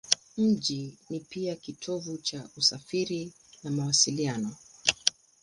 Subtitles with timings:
[0.37, 4.55] Mji ni pia kitovu cha usafiri na mawasiliano.